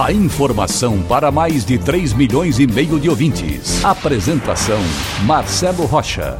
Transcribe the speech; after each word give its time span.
A 0.00 0.10
informação 0.10 1.02
para 1.02 1.30
mais 1.30 1.66
de 1.66 1.78
3 1.78 2.14
milhões 2.14 2.58
e 2.58 2.66
meio 2.66 2.98
de 2.98 3.10
ouvintes. 3.10 3.84
Apresentação 3.84 4.78
Marcelo 5.26 5.84
Rocha. 5.84 6.38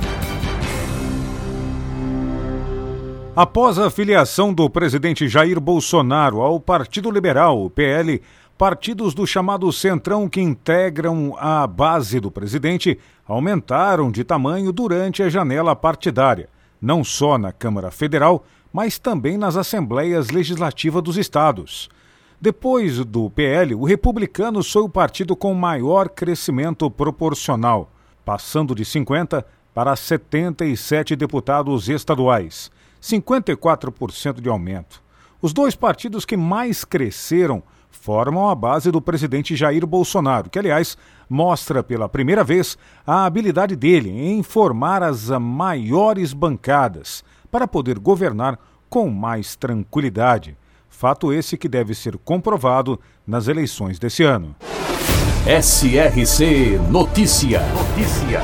Após 3.37 3.79
a 3.79 3.91
filiação 3.91 4.55
do 4.55 4.69
presidente 4.70 5.29
Jair 5.29 5.60
Bolsonaro 5.60 6.41
ao 6.41 6.59
Partido 6.59 7.10
Liberal, 7.10 7.62
o 7.62 7.70
PL, 7.70 8.23
partidos 8.57 9.15
do 9.15 9.27
chamado 9.27 9.71
Centrão 9.71 10.29
que 10.29 10.41
integram 10.41 11.37
a 11.38 11.66
base 11.66 12.19
do 12.19 12.30
presidente 12.30 12.98
aumentaram 13.29 14.10
de 14.10 14.24
tamanho 14.24 14.73
durante 14.73 15.23
a 15.23 15.29
janela 15.29 15.77
partidária, 15.77 16.48
não 16.80 17.05
só 17.05 17.37
na 17.37 17.52
Câmara 17.52 17.91
Federal, 17.91 18.45
mas 18.73 18.98
também 18.98 19.37
nas 19.37 19.57
assembleias 19.57 20.30
legislativas 20.30 21.02
dos 21.02 21.19
estados. 21.19 21.91
Depois 22.42 22.98
do 23.05 23.30
PL, 23.30 23.73
o 23.73 23.84
republicano 23.84 24.64
foi 24.64 24.82
o 24.82 24.88
partido 24.88 25.37
com 25.37 25.55
maior 25.55 26.09
crescimento 26.09 26.91
proporcional, 26.91 27.92
passando 28.24 28.74
de 28.74 28.84
50 28.84 29.46
para 29.73 29.95
77 29.95 31.15
deputados 31.15 31.88
estaduais, 31.88 32.68
54% 33.01 34.40
de 34.40 34.49
aumento. 34.49 35.01
Os 35.40 35.52
dois 35.52 35.76
partidos 35.76 36.24
que 36.24 36.37
mais 36.37 36.84
cresceram 36.84 37.62
formam 37.88 38.51
a 38.51 38.56
base 38.56 38.90
do 38.90 39.01
presidente 39.01 39.54
Jair 39.54 39.87
Bolsonaro, 39.87 40.51
que, 40.51 40.59
aliás, 40.59 40.99
mostra 41.30 41.80
pela 41.80 42.09
primeira 42.09 42.43
vez 42.43 42.77
a 43.06 43.24
habilidade 43.24 43.77
dele 43.77 44.10
em 44.10 44.43
formar 44.43 45.01
as 45.01 45.29
maiores 45.29 46.32
bancadas 46.32 47.23
para 47.52 47.68
poder 47.68 48.01
governar 48.01 48.59
com 48.90 49.09
mais 49.09 49.54
tranquilidade. 49.54 50.56
Fato 50.93 51.32
esse 51.32 51.57
que 51.57 51.68
deve 51.68 51.95
ser 51.95 52.16
comprovado 52.18 53.01
nas 53.26 53.48
eleições 53.48 53.98
desse 53.98 54.23
ano. 54.23 54.54
SRC 55.46 56.79
Notícia. 56.88 57.62
Notícia. 57.73 58.40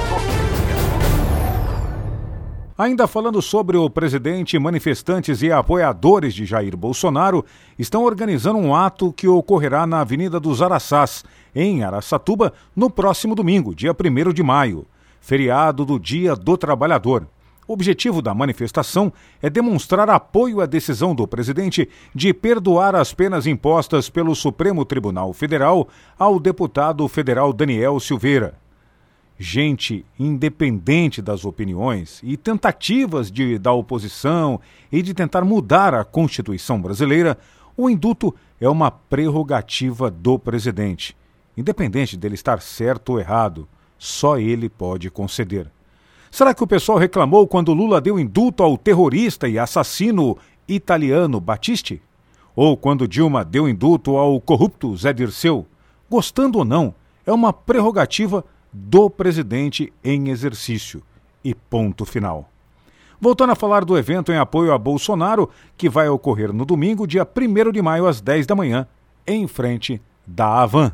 Ainda 2.77 3.07
falando 3.07 3.41
sobre 3.43 3.77
o 3.77 3.89
presidente, 3.91 4.59
manifestantes 4.59 5.43
e 5.43 5.53
apoiadores 5.53 6.33
de 6.33 6.47
Jair 6.47 6.77
Bolsonaro 6.77 7.45
estão 7.79 8.03
organizando 8.03 8.59
um 8.59 8.75
ato 8.75 9.13
que 9.13 9.29
ocorrerá 9.29 9.87
na 9.87 10.01
Avenida 10.01 10.41
dos 10.41 10.63
Araçás, 10.63 11.25
em 11.55 11.85
Araçatuba, 11.85 12.53
no 12.75 12.89
próximo 12.89 13.35
domingo, 13.35 13.75
dia 13.75 13.93
1 13.93 14.33
de 14.33 14.43
maio, 14.43 14.87
feriado 15.21 15.85
do 15.85 15.99
Dia 15.99 16.35
do 16.35 16.57
Trabalhador. 16.57 17.29
O 17.69 17.75
objetivo 17.75 18.21
da 18.23 18.35
manifestação 18.35 19.13
é 19.41 19.51
demonstrar 19.51 20.09
apoio 20.09 20.61
à 20.61 20.67
decisão 20.67 21.15
do 21.15 21.29
presidente 21.29 21.89
de 22.15 22.33
perdoar 22.33 22.97
as 22.97 23.13
penas 23.13 23.47
impostas 23.47 24.09
pelo 24.09 24.35
Supremo 24.35 24.85
Tribunal 24.85 25.35
Federal 25.35 25.87
ao 26.19 26.41
deputado 26.41 27.07
federal 27.07 27.53
Daniel 27.53 28.01
Silveira 28.01 28.57
gente 29.39 30.05
independente 30.19 31.23
das 31.23 31.45
opiniões 31.45 32.21
e 32.25 32.37
tentativas 32.37 33.31
de, 33.31 33.57
da 33.57 33.73
oposição 33.73 34.61
e 34.91 35.01
de 35.01 35.15
tentar 35.15 35.45
mudar 35.45 35.95
a 35.95 36.05
Constituição 36.05 36.83
brasileira, 36.83 37.39
o 37.77 37.89
induto 37.89 38.35
é 38.61 38.69
uma 38.69 38.91
prerrogativa 38.91 40.11
do 40.11 40.39
presidente. 40.39 41.17
Independente 41.57 42.17
dele 42.17 42.35
estar 42.35 42.61
certo 42.61 43.11
ou 43.11 43.21
errado, 43.21 43.69
só 43.97 44.39
ele 44.39 44.69
pode 44.69 45.09
conceder. 45.09 45.71
Será 46.31 46.55
que 46.55 46.63
o 46.63 46.67
pessoal 46.67 46.99
reclamou 46.99 47.47
quando 47.47 47.73
Lula 47.73 48.01
deu 48.01 48.19
indulto 48.19 48.63
ao 48.63 48.77
terrorista 48.77 49.49
e 49.49 49.59
assassino 49.59 50.37
italiano 50.69 51.41
Battisti? 51.41 52.03
Ou 52.55 52.77
quando 52.77 53.09
Dilma 53.09 53.45
deu 53.45 53.69
indulto 53.69 54.17
ao 54.17 54.41
corrupto 54.41 54.97
Zé 54.97 55.13
Dirceu? 55.13 55.67
Gostando 56.11 56.59
ou 56.59 56.65
não, 56.65 56.95
é 57.25 57.33
uma 57.33 57.53
prerrogativa 57.53 58.45
do 58.73 59.09
presidente 59.09 59.93
em 60.03 60.29
exercício. 60.29 61.03
E 61.45 61.55
ponto 61.55 62.05
final. 62.05 62.49
Voltando 63.21 63.51
a 63.51 63.57
falar 63.57 63.85
do 63.85 63.97
evento 63.97 64.33
em 64.33 64.39
apoio 64.39 64.73
a 64.73 64.79
Bolsonaro, 64.79 65.49
que 65.77 65.89
vai 65.89 66.09
ocorrer 66.09 66.53
no 66.53 66.65
domingo, 66.65 67.07
dia 67.07 67.27
1 67.27 67.73
de 67.73 67.83
maio, 67.83 68.07
às 68.07 68.21
10 68.21 68.47
da 68.47 68.55
manhã, 68.55 68.87
em 69.27 69.47
frente 69.47 70.01
da 70.27 70.63
Avan. 70.63 70.93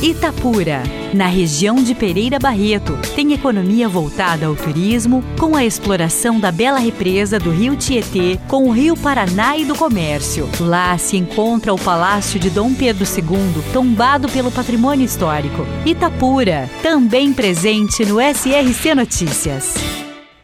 Itapura, 0.00 0.84
na 1.12 1.26
região 1.26 1.74
de 1.74 1.92
Pereira 1.92 2.38
Barreto, 2.38 2.96
tem 3.16 3.32
economia 3.32 3.88
voltada 3.88 4.46
ao 4.46 4.54
turismo, 4.54 5.24
com 5.36 5.56
a 5.56 5.64
exploração 5.64 6.38
da 6.38 6.52
bela 6.52 6.78
represa 6.78 7.36
do 7.36 7.50
Rio 7.50 7.74
Tietê 7.74 8.38
com 8.46 8.68
o 8.68 8.70
Rio 8.70 8.96
Paraná 8.96 9.56
e 9.56 9.64
do 9.64 9.74
comércio. 9.74 10.48
Lá 10.60 10.96
se 10.96 11.16
encontra 11.16 11.74
o 11.74 11.78
Palácio 11.78 12.38
de 12.38 12.48
Dom 12.48 12.74
Pedro 12.74 13.04
II, 13.04 13.62
tombado 13.72 14.28
pelo 14.28 14.52
patrimônio 14.52 15.04
histórico. 15.04 15.66
Itapura, 15.84 16.70
também 16.80 17.32
presente 17.32 18.06
no 18.06 18.18
SRC 18.20 18.94
Notícias. 18.94 19.97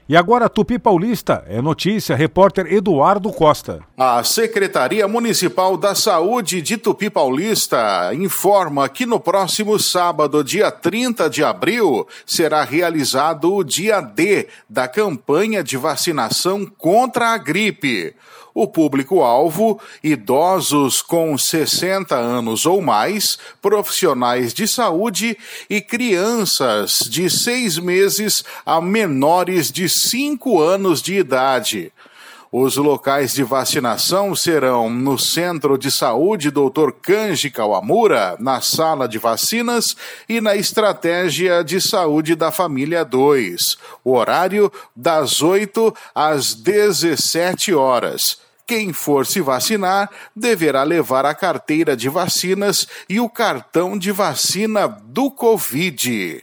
E 0.06 0.18
agora 0.18 0.50
Tupi 0.50 0.78
Paulista, 0.78 1.42
é 1.48 1.62
notícia, 1.62 2.14
repórter 2.14 2.70
Eduardo 2.70 3.32
Costa. 3.32 3.80
A 3.96 4.22
Secretaria 4.22 5.08
Municipal 5.08 5.78
da 5.78 5.94
Saúde 5.94 6.60
de 6.60 6.76
Tupi 6.76 7.08
Paulista 7.08 8.12
informa 8.12 8.86
que 8.86 9.06
no 9.06 9.18
próximo 9.18 9.78
sábado, 9.78 10.44
dia 10.44 10.70
30 10.70 11.30
de 11.30 11.42
abril, 11.42 12.06
será 12.26 12.64
realizado 12.64 13.54
o 13.54 13.64
dia 13.64 14.02
D 14.02 14.46
da 14.68 14.86
campanha 14.86 15.64
de 15.64 15.78
vacinação 15.78 16.66
contra 16.66 17.28
a 17.28 17.38
gripe. 17.38 18.14
O 18.54 18.68
público-alvo: 18.68 19.80
idosos 20.02 21.02
com 21.02 21.36
60 21.36 22.14
anos 22.14 22.64
ou 22.64 22.80
mais, 22.80 23.36
profissionais 23.60 24.54
de 24.54 24.68
saúde 24.68 25.36
e 25.68 25.80
crianças 25.80 27.00
de 27.00 27.28
seis 27.28 27.76
meses 27.78 28.44
a 28.64 28.80
menores 28.80 29.72
de 29.72 29.88
5 29.88 30.62
anos 30.62 31.02
de 31.02 31.14
idade. 31.14 31.92
Os 32.56 32.76
locais 32.76 33.34
de 33.34 33.42
vacinação 33.42 34.32
serão 34.32 34.88
no 34.88 35.18
Centro 35.18 35.76
de 35.76 35.90
Saúde 35.90 36.52
Dr. 36.52 36.92
Kanji 37.02 37.50
Kawamura, 37.50 38.36
na 38.38 38.60
Sala 38.60 39.08
de 39.08 39.18
Vacinas 39.18 39.96
e 40.28 40.40
na 40.40 40.54
Estratégia 40.54 41.64
de 41.64 41.80
Saúde 41.80 42.36
da 42.36 42.52
Família 42.52 43.04
2. 43.04 43.76
O 44.04 44.12
horário 44.12 44.70
das 44.94 45.42
8 45.42 45.92
às 46.14 46.54
17 46.54 47.74
horas. 47.74 48.38
Quem 48.64 48.92
for 48.92 49.26
se 49.26 49.40
vacinar 49.40 50.08
deverá 50.36 50.84
levar 50.84 51.26
a 51.26 51.34
carteira 51.34 51.96
de 51.96 52.08
vacinas 52.08 52.86
e 53.08 53.18
o 53.18 53.28
cartão 53.28 53.98
de 53.98 54.12
vacina 54.12 54.86
do 54.86 55.28
Covid. 55.28 56.40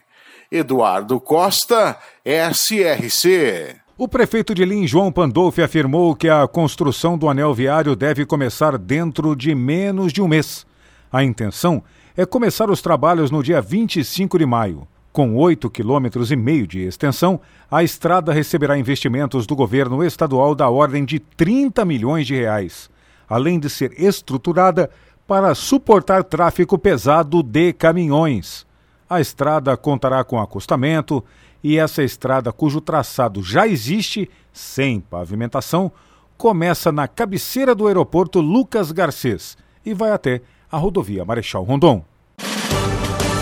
Eduardo 0.52 1.22
Costa, 1.22 1.98
SRC. 2.26 3.80
O 4.04 4.08
prefeito 4.08 4.56
de 4.56 4.66
Lins, 4.66 4.90
João 4.90 5.12
Pandolfi, 5.12 5.62
afirmou 5.62 6.16
que 6.16 6.28
a 6.28 6.48
construção 6.48 7.16
do 7.16 7.30
anel 7.30 7.54
viário 7.54 7.96
deve 7.96 8.26
começar 8.26 8.76
dentro 8.76 9.36
de 9.36 9.54
menos 9.54 10.12
de 10.12 10.24
um 10.24 10.28
mês. 10.28 10.66
A 11.12 11.24
intenção 11.24 11.84
é 12.18 12.26
começar 12.26 12.72
os 12.72 12.82
trabalhos 12.82 13.30
no 13.30 13.44
dia 13.44 13.62
25 13.62 14.40
de 14.40 14.46
maio. 14.48 14.88
Com 15.14 15.36
8,5 15.36 15.72
quilômetros 15.72 16.32
e 16.32 16.36
meio 16.36 16.66
de 16.66 16.80
extensão, 16.80 17.40
a 17.70 17.84
estrada 17.84 18.34
receberá 18.34 18.76
investimentos 18.76 19.46
do 19.46 19.56
governo 19.56 20.04
estadual 20.04 20.56
da 20.56 20.68
ordem 20.68 21.06
de 21.06 21.20
30 21.20 21.86
milhões 21.86 22.26
de 22.26 22.34
reais, 22.34 22.90
além 23.30 23.60
de 23.60 23.70
ser 23.70 23.94
estruturada 24.02 24.90
para 25.28 25.54
suportar 25.54 26.24
tráfego 26.24 26.76
pesado 26.76 27.44
de 27.44 27.72
caminhões. 27.72 28.66
A 29.08 29.22
estrada 29.22 29.78
contará 29.78 30.24
com 30.24 30.40
acostamento 30.40 31.24
e 31.64 31.78
essa 31.78 32.04
estrada, 32.04 32.52
cujo 32.52 32.82
traçado 32.82 33.44
já 33.44 33.68
existe, 33.68 34.30
sem 34.52 35.00
pavimentação, 35.00 35.92
começa 36.38 36.92
na 36.92 37.08
cabeceira 37.08 37.76
do 37.76 37.88
aeroporto 37.88 38.40
Lucas 38.40 38.92
Garcês 38.92 39.58
e 39.86 39.94
vai 39.94 40.12
até 40.12 40.42
a 40.72 40.78
rodovia 40.78 41.24
Marechal 41.24 41.64
Rondon. 41.64 42.04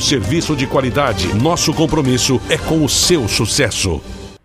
serviço 0.00 0.54
de 0.54 0.66
qualidade. 0.66 1.34
Nosso 1.34 1.72
compromisso 1.72 2.38
é 2.50 2.58
com 2.58 2.84
o 2.84 2.88
seu 2.88 3.26
sucesso. 3.26 3.98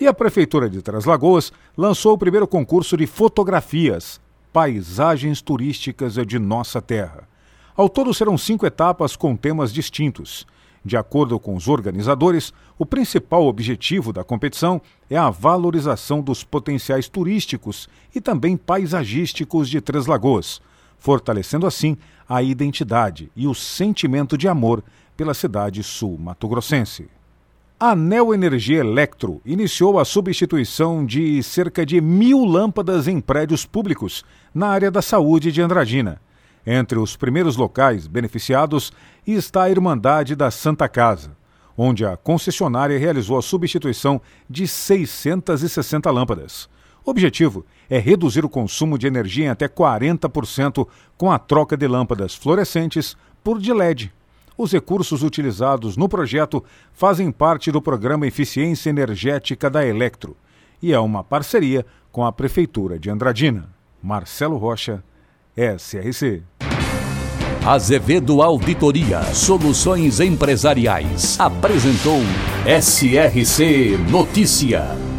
E 0.00 0.06
a 0.06 0.12
prefeitura 0.12 0.68
de 0.68 0.82
Três 0.82 1.04
Lagoas 1.04 1.52
lançou 1.76 2.14
o 2.14 2.18
primeiro 2.18 2.48
concurso 2.48 2.96
de 2.96 3.06
fotografias, 3.06 4.20
paisagens 4.52 5.40
turísticas 5.40 6.14
de 6.14 6.38
nossa 6.38 6.82
terra. 6.82 7.28
Ao 7.76 7.88
todo 7.88 8.12
serão 8.12 8.36
cinco 8.36 8.66
etapas 8.66 9.14
com 9.14 9.36
temas 9.36 9.72
distintos. 9.72 10.44
De 10.84 10.96
acordo 10.96 11.38
com 11.38 11.54
os 11.54 11.68
organizadores, 11.68 12.52
o 12.78 12.86
principal 12.86 13.46
objetivo 13.46 14.12
da 14.12 14.24
competição 14.24 14.80
é 15.08 15.16
a 15.16 15.30
valorização 15.30 16.20
dos 16.20 16.42
potenciais 16.42 17.08
turísticos 17.08 17.88
e 18.14 18.20
também 18.20 18.56
paisagísticos 18.56 19.68
de 19.68 19.80
Três 19.80 20.06
Lagoas, 20.06 20.60
fortalecendo 21.00 21.66
assim 21.66 21.96
a 22.28 22.42
identidade 22.42 23.32
e 23.34 23.48
o 23.48 23.54
sentimento 23.54 24.38
de 24.38 24.46
amor 24.46 24.84
pela 25.16 25.34
cidade 25.34 25.82
sul-mato-grossense. 25.82 27.08
A 27.78 27.96
Neoenergia 27.96 28.80
Electro 28.80 29.40
iniciou 29.44 29.98
a 29.98 30.04
substituição 30.04 31.04
de 31.04 31.42
cerca 31.42 31.84
de 31.84 31.98
mil 32.00 32.44
lâmpadas 32.44 33.08
em 33.08 33.20
prédios 33.20 33.64
públicos 33.64 34.22
na 34.54 34.68
área 34.68 34.90
da 34.90 35.00
saúde 35.00 35.50
de 35.50 35.62
Andradina. 35.62 36.20
Entre 36.66 36.98
os 36.98 37.16
primeiros 37.16 37.56
locais 37.56 38.06
beneficiados 38.06 38.92
está 39.26 39.62
a 39.62 39.70
Irmandade 39.70 40.36
da 40.36 40.50
Santa 40.50 40.86
Casa, 40.88 41.34
onde 41.76 42.04
a 42.04 42.18
concessionária 42.18 42.98
realizou 42.98 43.38
a 43.38 43.42
substituição 43.42 44.20
de 44.48 44.68
660 44.68 46.10
lâmpadas. 46.10 46.68
O 47.04 47.10
objetivo 47.10 47.64
é 47.88 47.98
reduzir 47.98 48.44
o 48.44 48.48
consumo 48.48 48.98
de 48.98 49.06
energia 49.06 49.46
em 49.46 49.48
até 49.48 49.68
40% 49.68 50.86
com 51.16 51.30
a 51.30 51.38
troca 51.38 51.76
de 51.76 51.86
lâmpadas 51.86 52.34
fluorescentes 52.34 53.16
por 53.42 53.58
de 53.58 53.72
LED. 53.72 54.12
Os 54.56 54.72
recursos 54.72 55.22
utilizados 55.22 55.96
no 55.96 56.08
projeto 56.08 56.62
fazem 56.92 57.32
parte 57.32 57.72
do 57.72 57.80
programa 57.80 58.26
Eficiência 58.26 58.90
Energética 58.90 59.70
da 59.70 59.86
Electro 59.86 60.36
e 60.82 60.92
é 60.92 60.98
uma 60.98 61.24
parceria 61.24 61.84
com 62.12 62.24
a 62.24 62.32
Prefeitura 62.32 62.98
de 62.98 63.10
Andradina. 63.10 63.68
Marcelo 64.02 64.56
Rocha, 64.56 65.02
SRC. 65.56 66.42
Azevedo 67.66 68.40
Auditoria 68.40 69.22
Soluções 69.34 70.18
Empresariais 70.20 71.38
apresentou 71.38 72.20
SRC 72.66 73.98
Notícia. 74.10 75.09